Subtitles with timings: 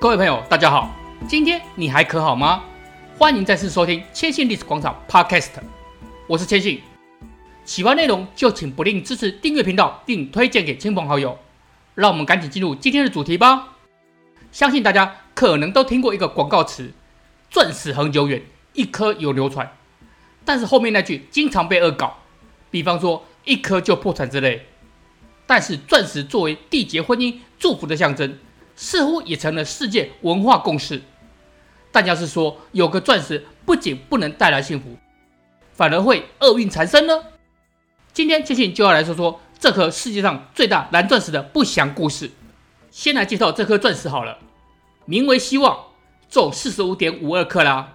[0.00, 0.96] 各位朋友，大家好，
[1.28, 2.64] 今天你还可好吗？
[3.18, 5.50] 欢迎再次收听千信历史广场 Podcast，
[6.26, 6.80] 我是千信。
[7.66, 11.38] 喜欢内容就请不吝支持订阅频道并推荐给亲朋好友。
[11.94, 13.76] 让我们赶紧进入今天的主题吧。
[14.50, 16.94] 相信大家可能都听过一个广告词
[17.50, 18.42] ：“钻石恒久远，
[18.72, 19.70] 一颗永流传。”
[20.46, 22.20] 但是后面那句经常被恶搞，
[22.70, 24.64] 比方说“一颗就破产”之类。
[25.46, 28.38] 但是钻石作为缔结婚姻祝福的象征。
[28.80, 31.02] 似乎也成了世界文化共识，
[31.92, 34.96] 但要是说有个钻石不仅不能带来幸福，
[35.74, 37.12] 反而会厄运缠身呢？
[38.14, 42.30] 今天千信就要来说说这颗世界上最大蓝钻石的不祥故事。
[42.90, 44.38] 先来介绍这颗钻石好了，
[45.04, 45.78] 名为希望，
[46.30, 47.92] 重四十五点五二克拉，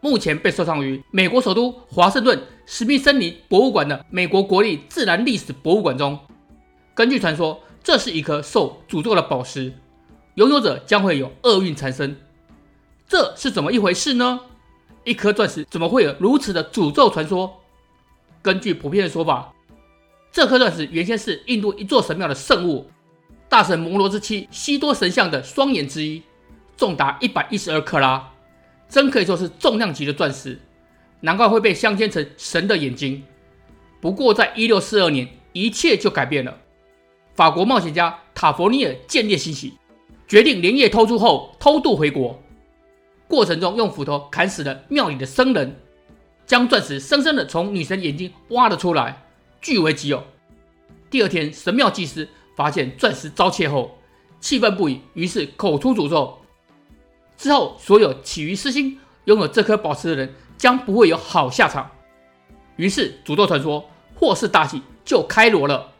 [0.00, 6.18] 目前被收藏于美国首都华盛顿史密森林博物馆的美国国立自然历史博物馆中。
[6.94, 9.74] 根据传说，这是一颗受诅咒的宝石。
[10.38, 12.16] 拥有者将会有厄运缠身，
[13.08, 14.38] 这是怎么一回事呢？
[15.02, 17.60] 一颗钻石怎么会有如此的诅咒传说？
[18.40, 19.52] 根据普遍的说法，
[20.30, 22.88] 这颗钻石原先是印度一座神庙的圣物，
[23.48, 26.22] 大神摩罗之妻西多神像的双眼之一，
[26.76, 28.30] 重达一百一十二克拉，
[28.88, 30.56] 真可以说是重量级的钻石，
[31.18, 33.24] 难怪会被镶嵌成神的眼睛。
[34.00, 36.56] 不过，在一六四二年，一切就改变了，
[37.34, 39.74] 法国冒险家塔佛尼尔见猎心喜。
[40.28, 42.38] 决定连夜偷出后偷渡回国，
[43.26, 45.74] 过程中用斧头砍死了庙里的僧人，
[46.44, 49.24] 将钻石生生的从女神眼睛挖了出来，
[49.62, 50.22] 据为己有。
[51.08, 53.96] 第二天，神庙祭司发现钻石遭窃后，
[54.38, 56.38] 气愤不已，于是口出诅咒。
[57.38, 61.90] 之后，所有起于私心拥有这颗宝石的人将不会有好下场。
[62.76, 65.92] 于是，诅咒传说祸事大吉就开锣了。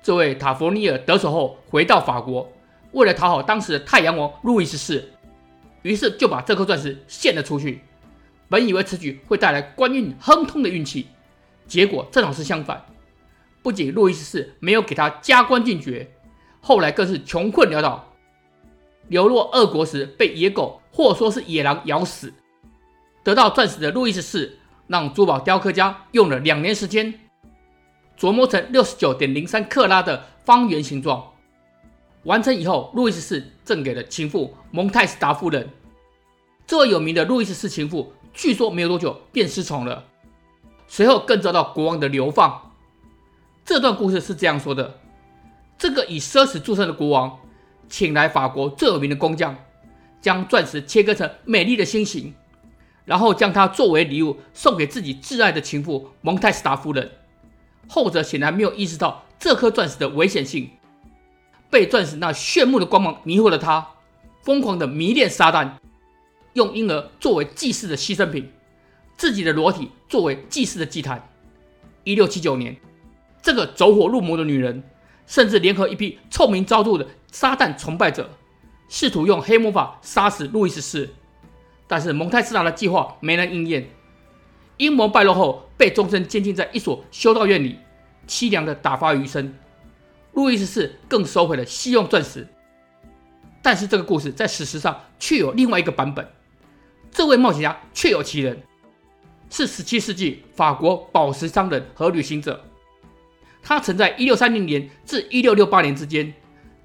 [0.00, 2.48] 这位塔佛尼尔得手后，回到法国。
[2.92, 5.10] 为了讨好当时的太阳王路易十四，
[5.82, 7.82] 于是就把这颗钻石献了出去。
[8.48, 11.08] 本以为此举会带来官运亨通的运气，
[11.66, 12.84] 结果正好是相反。
[13.62, 16.10] 不仅路易十四没有给他加官进爵，
[16.60, 18.12] 后来更是穷困潦倒，
[19.08, 22.32] 流落俄国时被野狗或说是野狼咬死。
[23.24, 24.58] 得到钻石的路易十四
[24.88, 27.14] 让珠宝雕刻家用了两年时间，
[28.18, 31.31] 琢磨成六十九点零三克拉的方圆形状。
[32.24, 35.68] 完成以后，路易十四赠给了情妇蒙泰斯达夫人。
[36.66, 40.04] 这位有名的路易十四情妇，据说没有多久便失宠了，
[40.86, 42.72] 随后更遭到国王的流放。
[43.64, 45.00] 这段故事是这样说的：
[45.76, 47.40] 这个以奢侈著称的国王，
[47.88, 49.56] 请来法国最有名的工匠，
[50.20, 52.32] 将钻石切割成美丽的心形，
[53.04, 57.10] 然后将它作为礼物送给自己挚爱的情妇蒙泰斯达夫人。
[57.88, 60.70] 后者显然没有意识到这颗钻石的危险性。
[61.72, 63.88] 被钻石那炫目的光芒迷惑了他，
[64.42, 65.70] 疯狂的迷恋撒旦，
[66.52, 68.52] 用婴儿作为祭祀的牺牲品，
[69.16, 71.26] 自己的裸体作为祭祀的祭坛。
[72.04, 72.76] 一六七九年，
[73.40, 74.84] 这个走火入魔的女人，
[75.26, 78.28] 甚至联合一批臭名昭著的撒旦崇拜者，
[78.90, 81.08] 试图用黑魔法杀死路易十四。
[81.86, 83.88] 但是蒙泰斯达的计划没能应验，
[84.76, 87.78] 阴谋败露后，被终身监禁在一所修道院里，
[88.28, 89.54] 凄凉的打发余生。
[90.32, 92.46] 路易十四更收回了希用钻石，
[93.60, 96.26] 但是这个故事在史实上却有另外一个版本。
[97.10, 98.62] 这位冒险家确有其人，
[99.50, 102.64] 是17世纪法国宝石商人和旅行者。
[103.62, 106.32] 他曾在1630年至1668年之间，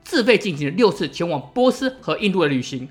[0.04, 2.88] 自费进行了六次前往波斯和印度的旅行。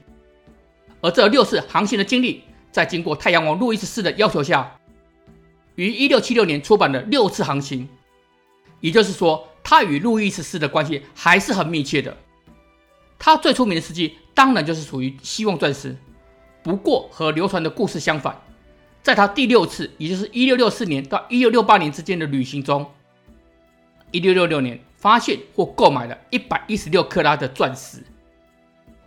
[1.02, 2.42] 而这六次航行的经历，
[2.72, 4.78] 在经过太阳王路易十四的要求下，
[5.74, 7.86] 于1676年出版了六次航行。
[8.80, 12.16] 也就是说，他与路易十四的关系还是很密切的。
[13.18, 15.96] 他最出名的事迹当然就是属于希望钻石。
[16.62, 18.40] 不过和流传的故事相反，
[19.02, 22.88] 在他第六次，也就是一六六四年到一六六八年之间的旅行中，
[24.12, 28.04] 一六六六年发现或购买了一百一十六克拉的钻石。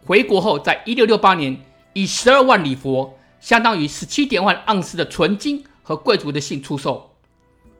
[0.05, 1.57] 回国后，在一六六八年
[1.93, 7.15] 以十二万里佛，相当于十七点万盎司的纯金和贵族的信出售，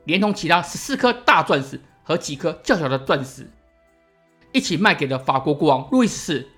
[0.04, 1.78] 连同其他十四颗大钻石。
[2.02, 3.50] 和几颗较小的钻石
[4.52, 6.48] 一起卖给了法国国王路易十四。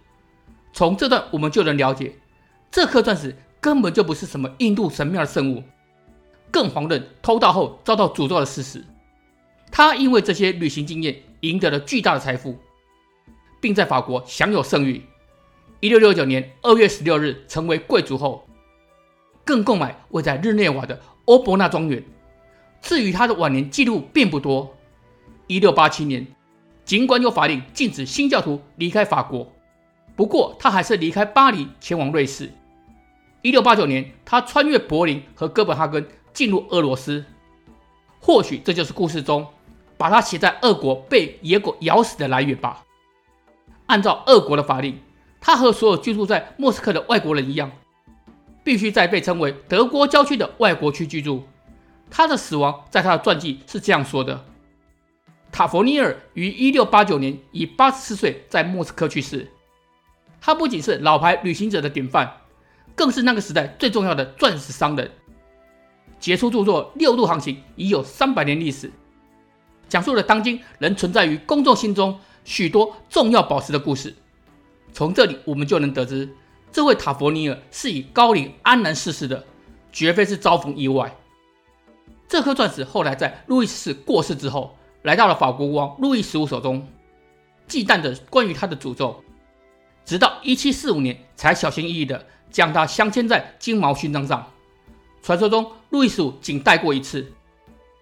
[0.73, 2.15] 从这段我们就能了解，
[2.71, 5.63] 这颗钻石根本就不是什么印度神庙的圣物，
[6.51, 8.83] 更遑论偷盗后遭到诅咒的事实。
[9.71, 12.59] 他因为这些旅行经验赢得了巨大的财富，
[13.61, 15.03] 并在法国享有盛誉。
[15.81, 18.47] 一六六九年二月十六日成为贵族后，
[19.45, 22.03] 更购买位在日内瓦的欧伯纳庄园。
[22.81, 24.75] 至于他的晚年记录并不多。
[25.53, 26.27] 一六八七年，
[26.83, 29.53] 尽管有法令禁止新教徒离开法国，
[30.17, 32.51] 不过他还是离开巴黎，前往瑞士。
[33.43, 37.23] 一六八九年，他穿越柏林和哥本哈根，进入俄罗斯。
[38.19, 39.47] 或许这就是故事中
[39.99, 42.85] 把他写在俄国被野狗咬死的来源吧。
[43.85, 44.99] 按照俄国的法令，
[45.39, 47.71] 他和所有居住在莫斯科的外国人一样，
[48.65, 51.43] 必须在被称为德国郊区的外国区居住。
[52.09, 54.47] 他的死亡在他的传记是这样说的：
[55.53, 59.49] 塔佛尼尔于一六八九年以八十四岁在莫斯科去世。
[60.41, 62.39] 他不仅是老牌旅行者的典范。
[62.95, 65.11] 更是那个时代最重要的钻石商人。
[66.21, 68.93] 杰出著作《六度航行》已有三百年历史，
[69.89, 74.15] 讲述了当今仍存在于公众心中许多重要宝石的故事。
[74.93, 76.29] 从这里我们就能得知，
[76.71, 79.47] 这位塔佛尼尔是以高龄安然逝世的，
[79.91, 81.17] 绝非是遭逢意外。
[82.29, 86.87] 这颗钻石后来在路易十四过世之后，来到了法国国王路易十五手中，
[87.67, 89.23] 忌惮着关于他的诅咒，
[90.05, 92.27] 直到一七四五年才小心翼翼的。
[92.53, 94.47] 将它镶嵌在金毛勋章上。
[95.23, 97.33] 传说中，路易十五仅戴过一次，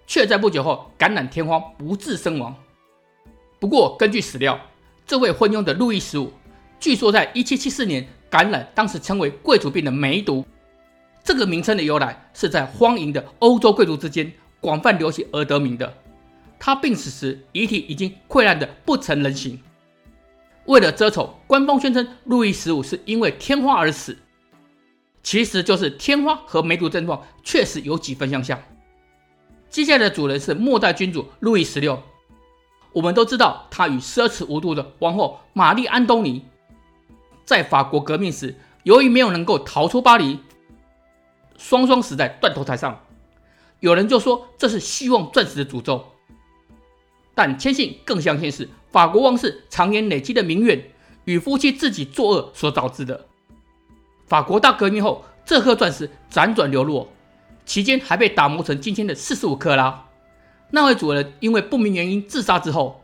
[0.09, 2.53] 却在不久后感染天花，不治身亡。
[3.61, 4.59] 不过，根据史料，
[5.07, 6.33] 这位昏庸的路易十五，
[6.81, 10.45] 据说在1774年感染当时称为贵族病的梅毒。
[11.23, 15.95] 这个名称的由来是在荒淫的欧洲贵族之间广泛流行而得名的。
[16.61, 19.59] 他病死时，遗体已经溃烂的不成人形。
[20.67, 24.17] 为了遮丑，官方宣称路易十五是因为天花而死。
[25.23, 28.63] 其实就是天花和梅毒症状确实有几分相像。
[29.69, 32.01] 接下来的主人是末代君主路易十六。
[32.93, 36.45] 我们都知道他与奢侈无度的王后玛丽安东尼，
[37.45, 40.41] 在法国革命时，由于没有能够逃出巴黎，
[41.57, 43.01] 双双死在断头台上。
[43.79, 46.05] 有人就说这是希望钻石的诅咒，
[47.41, 50.91] 但千信更相信是法国王室常年累积的民怨
[51.25, 53.25] 与夫妻自己作恶所导致的。
[54.27, 57.11] 法国大革命后，这颗钻石辗转流落，
[57.65, 60.05] 期间还被打磨成今天的四十五克拉。
[60.71, 63.03] 那位主人因为不明原因自杀之后，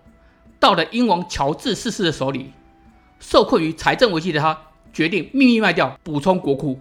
[0.60, 2.52] 到了英王乔治四世的手里，
[3.18, 4.58] 受困于财政危机的他，
[4.92, 6.78] 决定秘密卖掉，补充国库。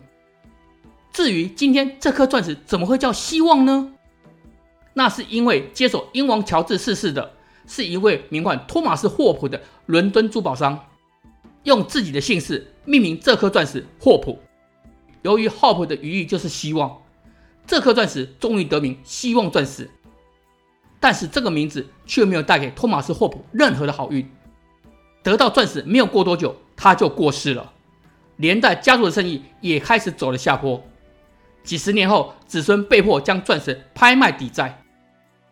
[1.14, 3.94] 至于今天这颗钻石怎么会叫希望呢？
[4.94, 7.32] 那是因为接手英王乔治四世的
[7.68, 10.88] 是一位名唤托马斯·霍普的伦敦珠宝商。
[11.64, 14.40] 用自己的姓氏命名这颗钻石霍普，
[15.24, 17.02] 由于 Hope 的语义就是希望，
[17.66, 19.90] 这颗钻石终于得名希望钻石。
[21.00, 24.30] 但是这个名字却没有带给托马斯霍普任何的好运。
[25.24, 27.74] 得到钻石没有过多久，他就过世了，
[28.36, 30.84] 连带家族的生意也开始走了下坡。
[31.64, 34.85] 几十年后，子孙被迫将钻石拍卖抵债。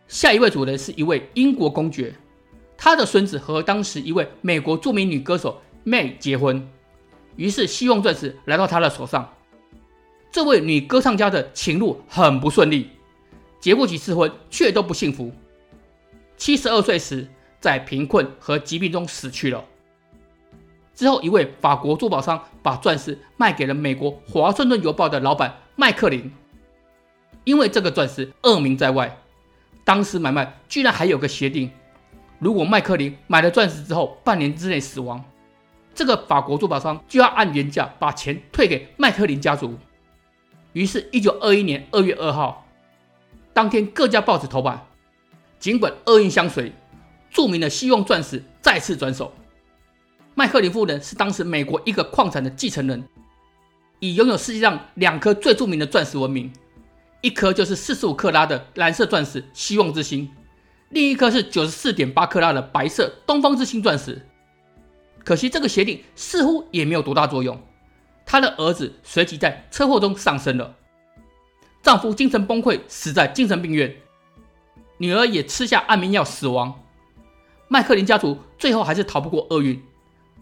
[0.08, 2.14] 下一位主人是一位英国公爵，
[2.78, 5.62] 他的孙子和当时一位美国著名女歌手。
[5.86, 6.66] May 结婚，
[7.36, 9.34] 于是希望钻石来到他的手上。
[10.32, 12.92] 这位女歌唱家的情路很不顺利，
[13.60, 15.34] 结过几次婚却都不幸福。
[16.38, 17.28] 七十二岁时，
[17.60, 19.66] 在贫困和疾病中死去了。
[20.96, 26.32] 之后，一位法国珠宝商把钻石卖给了美国《华盛顿邮报》的老板麦克林。
[27.44, 29.22] 因为这个钻石恶名在外，
[29.84, 31.70] 当时买卖居然还有个协定：
[32.40, 35.24] 如果麦克林买了钻石之后半年之内死亡，
[35.94, 39.78] 这个法国珠宝商就要按原价把钱退给麦克林家族。
[40.72, 42.66] 于是，一九二一年二月二号，
[43.54, 44.88] 当天各家报纸头版，
[45.60, 46.72] 尽管厄运相随，
[47.30, 49.32] 著名的希望钻石再次转手。
[50.34, 53.08] 麦克林夫人是当时美国一个矿产的继承人，
[54.00, 56.52] 以拥有世界上两颗最著名的钻石闻名，
[57.24, 60.30] 一颗就是四十五克拉的蓝色钻石希望之星，
[60.90, 64.28] 另一颗是九十四点八克拉的白色东方之星钻石。
[65.24, 67.58] 可惜这个协定似乎也没有多大作用，
[68.26, 70.76] 她的儿子随即在车祸中丧生了，
[71.82, 73.96] 丈夫精神崩溃死在精神病院，
[74.98, 76.78] 女儿也吃下安眠药死亡。
[77.70, 79.82] 麦克林家族最后还是逃不过厄运，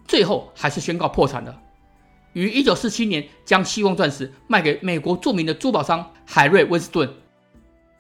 [0.08, 1.62] 最后还是宣告破产了。
[2.34, 7.14] 于一九四七年将希望钻石卖给美国著名的珠宝商海瑞温斯顿。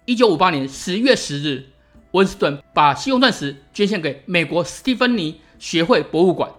[0.05, 1.69] 一九五八年十月十日，
[2.11, 6.51] 温斯顿把希望钻石捐献给美国史蒂芬妮学会博物馆。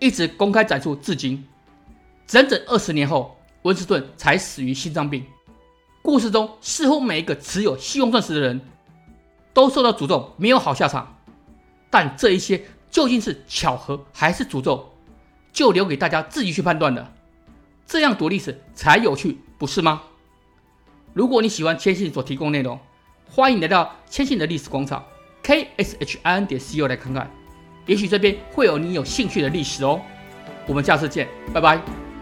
[0.00, 1.44] 一直公开展出至今，
[2.26, 5.24] 整整二十年后，温斯顿才死于心脏病。
[6.02, 8.60] 故事中似乎每一个持有希望钻石的人
[9.54, 11.16] 都受到诅咒，没有好下场。
[11.88, 14.93] 但这一些究竟是巧合还是诅咒，
[15.54, 17.10] 就留给大家自己去判断了。
[17.86, 20.02] 这样读历史才有趣，不是吗？
[21.14, 22.78] 如果你喜欢千信所提供内容，
[23.30, 25.02] 欢迎来到千信的历史广场
[25.42, 27.30] k s h i n 点 c o 来看看。
[27.86, 30.00] 也许这边会有你有兴趣的历史哦。
[30.66, 32.13] 我们下次见，拜拜。